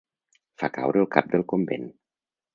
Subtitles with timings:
[0.61, 1.87] Fa caure el cap del convent.